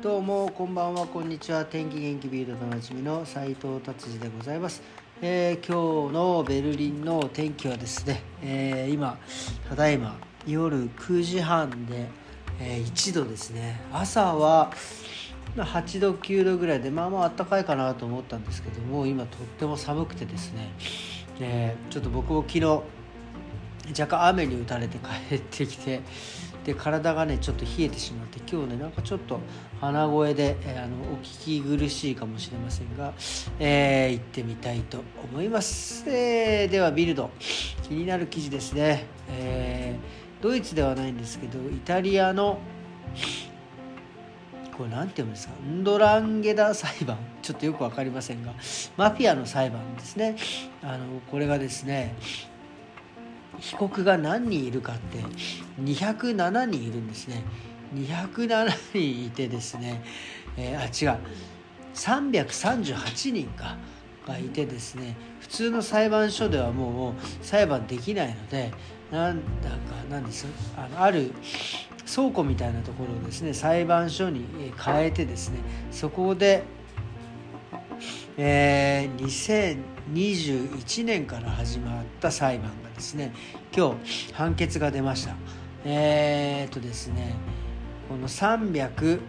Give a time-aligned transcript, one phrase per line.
[0.00, 1.64] どうもこんばんはこんにちは。
[1.64, 4.80] 天気元気ビールドおなじみの斉藤達治でございます、
[5.20, 9.18] えー、今日のベルリンの天気はですね、えー、今
[9.68, 10.16] ただいま
[10.46, 12.06] 夜9時半で、
[12.60, 14.70] えー、1度ですね朝は
[15.56, 20.70] 8度9度ぐらいでまあまあ暖かいかなと思ったんですけども今とっても寒くてですね、
[21.40, 22.64] えちょっと僕も昨日
[24.00, 26.02] 若干雨に打たれて帰ってきて
[26.68, 29.40] で体がねちょっと冷えてしまって今日ねなんかちょっと
[29.80, 33.14] 鼻声で、えー、あのお聞き苦しいかもしれませんが、
[33.58, 35.00] えー、行ってみたいと
[35.32, 37.30] 思います、えー、ではビルド。
[37.84, 42.58] 気になる記事ですね、えー、ドイツではないんですけどイタリアの
[44.76, 45.54] これ何て読むんですか？
[45.64, 47.16] ンドランゲダ裁判。
[47.40, 48.52] ちょっとよく分かりませんが
[48.98, 50.36] マフィアの裁判ですね。
[50.82, 52.14] あのこれがですね
[53.60, 55.18] 被告が何人いるかって
[55.82, 57.42] 207人いるんですね。
[57.94, 60.02] 207人いてですね、
[60.56, 61.20] えー、あ違う。
[61.94, 63.76] 338人か。
[64.28, 65.16] がいてですね。
[65.40, 68.70] 普通の裁判所ではもう裁判できないので
[69.10, 69.76] なんだか
[70.10, 70.46] なんです？
[70.76, 71.32] あのある
[72.14, 74.44] 倉庫みたいなところをですね裁判所に
[74.78, 75.58] 変えてですね
[75.90, 76.62] そこで、
[78.40, 79.74] えー、
[80.14, 83.34] 2021年から始まった裁判がですね
[83.76, 85.34] 今日判決が出ました。
[85.84, 87.34] えー、っとですね
[88.08, 89.20] この300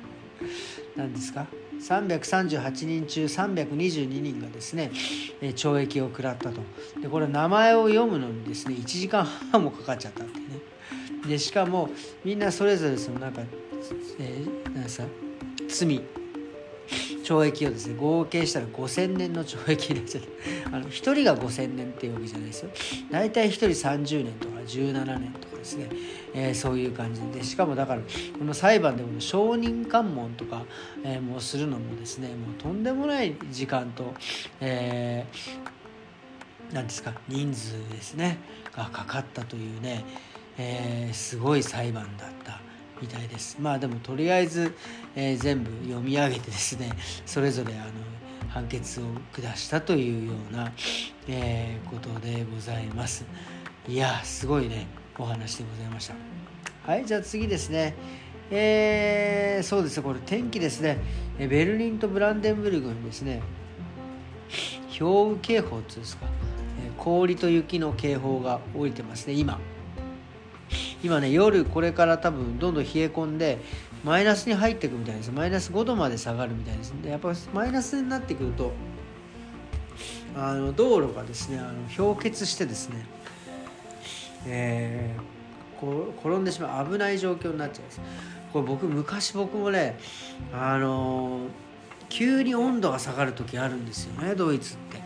[0.96, 1.46] 何ですか
[1.78, 4.90] ？338人中322人がですね
[5.42, 6.62] 懲役を食らったと。
[7.02, 10.44] でこれ名前を読むのにですね1時間半もかかっちゃったってね。
[11.28, 11.90] でしかも
[12.24, 13.42] みんなそれぞれそのなんか、
[14.18, 14.90] えー、なんか？
[15.68, 16.21] 罪。
[17.22, 20.28] 懲役をですね合計したら5000年の懲役になっちゃって
[20.66, 22.70] あの1人が5000年っていうわけじゃないですよ。
[23.10, 25.88] 大体1人30年とか17年とかですね、
[26.34, 27.42] えー、そういう感じで。
[27.44, 28.00] しかもだから
[28.38, 30.64] この裁判でも証人喚問とか、
[31.04, 34.14] えー、もうするのもですねもうとんでもない時間と、
[34.60, 38.38] えー、なんですか人数ですね
[38.72, 40.04] がかかったというね、
[40.58, 42.26] えー、すごい裁判だ
[43.02, 43.58] みたいです。
[43.60, 44.72] まあでもとりあえず、
[45.16, 46.92] えー、全部読み上げてですね
[47.26, 47.90] それぞれあの
[48.48, 49.04] 判決を
[49.34, 50.72] 下したというような、
[51.28, 53.24] えー、ことでございます。
[53.88, 54.86] いやすごいね
[55.18, 56.14] お話でございました。
[56.86, 57.94] はいじゃあ次ですね。
[58.50, 60.98] えー、そうですねこれ天気ですね。
[61.38, 63.42] ベルリンとブランデンブルグにですね
[64.96, 66.26] 氷雨警報っていうんですか
[66.98, 69.58] 氷と雪の警報が降りてますね今。
[71.02, 73.58] 今ね夜これから多分どんどん冷え込んで
[74.04, 75.30] マイナスに入っていくみたいです。
[75.30, 76.90] マイナス5度まで下がるみたいです。
[77.02, 78.72] でやっぱマイナスになってくると
[80.36, 83.04] あの道路がですねあの氷結してですね、
[84.46, 88.00] えー、こ転んでしまう危ない状況になっちゃうんです。
[88.52, 89.98] これ僕昔僕もね
[90.52, 91.40] あの
[92.08, 95.02] 急に温度が下がる時あるんですよねドイツって。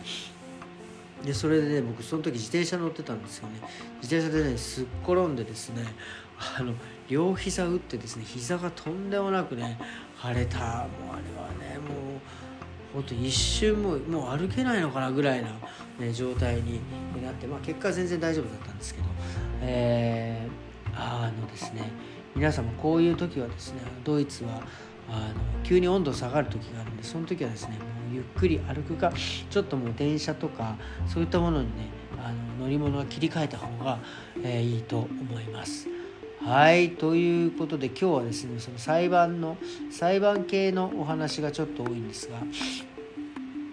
[1.25, 3.59] でそれでね僕その時自転車乗ってたんですよね。
[4.01, 5.85] 自転車でねすっ転んでですね
[6.57, 6.73] あの
[7.09, 9.79] 両膝打ってですね膝がとんでもなくね
[10.21, 10.57] 腫れた。
[10.59, 12.19] もうあれはねもう
[12.93, 15.49] ほんと一瞬もうもう歩けないのかなぐらいな、
[15.99, 16.79] ね、状態に
[17.23, 19.07] なって、まあ、結果全然大丈夫だったんですけど、
[19.61, 21.91] えー、あのですね
[22.35, 24.61] 皆さんもこういう時はですねドイツは
[25.09, 29.11] あの急に温度下がる時があるんでその時はですねもうゆっくり歩くか
[29.49, 30.75] ちょっともう電車とか
[31.07, 33.99] そういったものにねあの乗り物は切り替えた方が、
[34.43, 35.87] えー、いいと思います。
[36.43, 39.57] はいということで今日はですねその裁判の
[39.91, 42.37] 裁判系のお話がちょっと多いんですが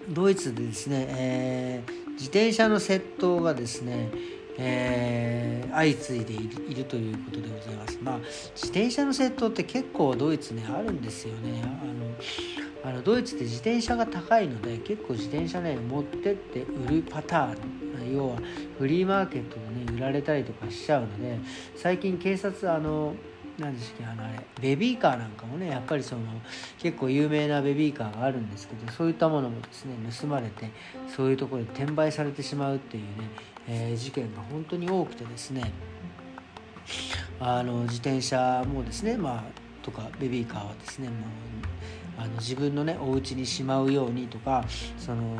[0.08, 4.10] ドイツでですね、えー、自転車の窃盗がですね
[4.58, 7.98] えー、相次いでいるということでございます。
[8.02, 8.18] まあ、
[8.54, 11.62] 自転車の窃盗って結構ドイツねあるんですよね。
[11.62, 18.38] あのあのドイツって自転車が高いので結構自転車ね持ってって売るパターン要は
[18.78, 21.38] フリーマーケットでね売られたりとかしちゃうので
[21.76, 23.14] 最近警察あの
[23.58, 26.22] 何でしたっけあのあれベビーカーなんかもねやっぱりその
[26.78, 30.70] 結構有名なベビーカーがあるんですけどそういったものもですね盗まれて
[31.14, 33.30] そういうところで転売されてしまうっていうね、
[33.68, 35.72] え、事件が本当に多くてですね
[37.40, 41.18] あの自転車もですねまあとかベビーカーはですねもう
[42.16, 44.64] あの自分のねお家にしまうようにとか
[44.98, 45.36] その、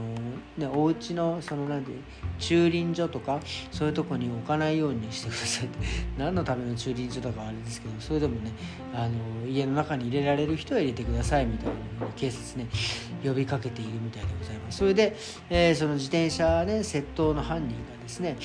[0.56, 1.92] ね、お家のそのなんて
[2.38, 3.40] 駐輪所とか
[3.70, 5.66] そういうとこに置かないようにしてください。
[5.66, 5.78] っ て
[6.18, 8.50] 何のための駐輪所とかあれですけどそれでもね
[8.92, 12.66] あの家の中に入れられる人は入れてくださいみたいなふうに警察ね
[13.22, 14.78] 呼びかけているみたいでございます。
[14.78, 15.16] それで、
[15.50, 18.36] えー、その自転車ね窃盗の犯人がねですね、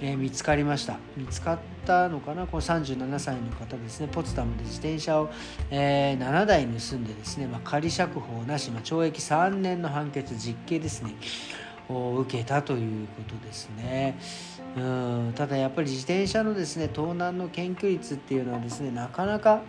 [0.00, 0.98] えー、見つかりました。
[1.16, 2.46] 見つかったのかな？
[2.46, 4.08] この37歳の方ですね。
[4.08, 5.30] ポツダムで自転車を、
[5.70, 11.16] えー、7台盗んでですね、まあ、仮釈放なし、まあ、懲役3年の判決実刑ですね。
[11.88, 14.18] を受けたということですね。
[14.76, 15.32] うん。
[15.34, 19.62] ただやっぱり自転車のですね盗難の検挙率っていうのはですねなかなか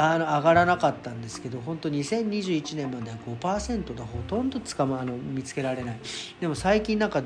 [0.00, 5.98] あの上がらなかったんですけど本当2021年までは5%でほとんど捕まあの見つけられない。
[6.40, 7.20] でも最近なんか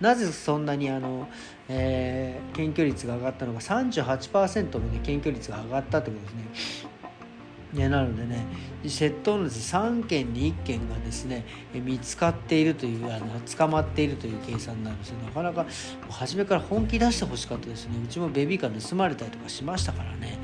[0.00, 1.28] なぜそんなにあの、
[1.68, 6.28] えー、検挙率が上がったのか38%もね検挙率が上がったってことで
[6.58, 6.87] すね。
[7.72, 8.46] ね、なのでね
[8.82, 11.44] 窃盗のです、ね、3件に1件がですね
[11.74, 15.16] 見つかっているというあの捕まっているという計算になるんですよ。
[15.18, 15.66] なかなか
[16.08, 17.98] 初めから本気出してほしかったですね。
[18.02, 20.38] うちもベビーカー盗まれたりとかしましたからね。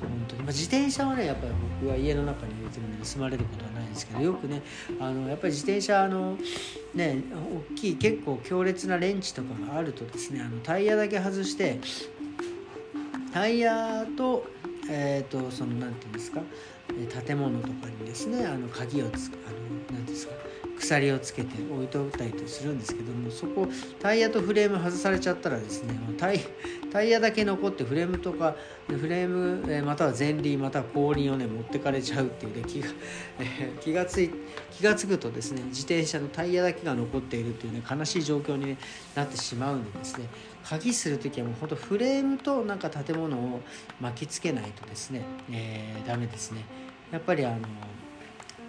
[0.00, 4.62] 本当に、まあ、自転車はねやっぱり僕は家の中に入れてるんで盗まれることはないんですけどよくね
[4.98, 6.38] あのやっぱり自転車あの
[6.94, 7.22] ね
[7.70, 11.78] 大きい結構強烈なレンチとかがあるとですねあのタイヤだけ外して
[13.32, 14.46] タイヤと
[15.20, 16.40] えーと、その何て言うんですか
[17.26, 20.32] 建物とかにですねあの鍵をつあの何ですか
[20.78, 23.68] 鎖をつけて置いておいたりするんですけどもそこ
[24.00, 26.40] タイヤとフレーム外されちゃったらですねタイ
[26.90, 28.56] タイヤだけ残ってフレームとか
[28.88, 32.88] フレームまたは前輪または後輪をね持ってかれちゃうっていうね気が,、
[33.40, 34.30] え気がつい
[34.72, 38.78] 気が付くとですね自転車のタイヤだけが残っているっていうね悲しい状況に、ね、
[39.14, 40.24] なってしまうのでですね。
[40.64, 43.60] 鍵する時はもうほんとフレームとなんか建物を
[44.00, 46.64] 巻きつけないとですね、えー、ダメですね。
[47.10, 47.58] やっぱりあの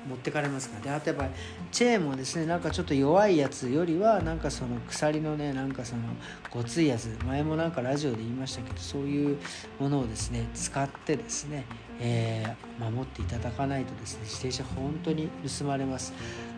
[0.07, 0.83] 持ってかれますから。
[0.83, 1.29] であとやっぱり
[1.71, 6.01] チェーンもですねなんかちょっと弱いやつよりはなんかその鎖のねなんかその
[6.49, 9.37] ごついやつ前もなんかラジオで言いましたけどそういう
[9.79, 11.65] ものをですね使ってですね、
[11.99, 15.29] えー、守っていただかないとですね自転車本当に
[15.59, 16.13] 盗まれます、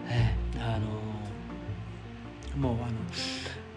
[0.08, 0.88] えー、あの
[2.58, 2.92] もうあの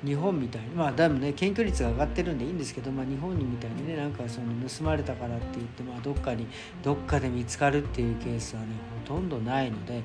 [0.04, 6.46] 日本みたいにまあだいぶね検挙率が上がってるんでいいんですけど、まあ、日本にみたいにねなんかその盗まれたからって言って、まあ、どっかに
[6.82, 8.68] どっかで見つかるっていうケースはね
[9.06, 10.02] ほとんどないのでもう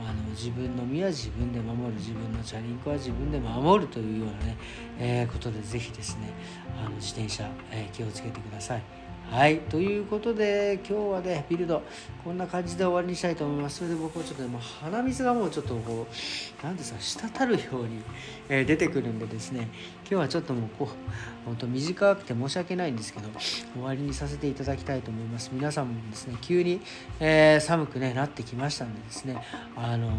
[0.00, 4.56] あの自分の身は自分で守る自分のチャリンコは自分で守るというようなね、
[4.98, 6.32] えー、ことで是非ですね
[6.78, 8.99] あの自転車、えー、気をつけてください。
[9.30, 11.84] はいということで今日はねビルド
[12.24, 13.76] こんな感じで終わりにしたいと思います。
[13.78, 18.02] それで僕はちょっと、ね、もう鼻水がもうちょっとこう何ですか滴るように、
[18.48, 19.68] えー、出てくるんでですね
[20.00, 20.88] 今日はちょっともうこう
[21.44, 23.28] 本当短くて申し訳ないんですけど
[23.72, 25.50] 終わりにさせていただきたいと思います。
[25.52, 26.80] 皆さんもですね急に、
[27.20, 29.40] えー、寒く、ね、なってきましたんでですね
[29.76, 30.10] あの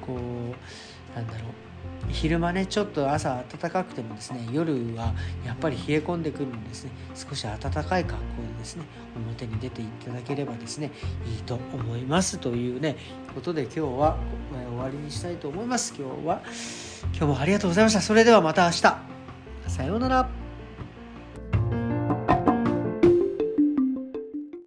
[0.00, 1.73] こうなんだろう
[2.08, 5.14] 昼間ねちょっと朝暖かくてもですね夜は
[5.44, 6.90] やっぱり冷え込んでくるんですね。
[7.14, 8.84] 少し暖かい格好でですね
[9.16, 10.90] 表に出ていただければですね
[11.26, 12.96] いいと思いますというね
[13.34, 14.16] ことで今日は
[14.52, 15.94] 終わりにしたいと思います。
[15.98, 16.42] 今日は
[17.04, 18.00] 今日もありがとうございました。
[18.00, 18.82] それではまた明日。
[19.68, 20.43] さようなら。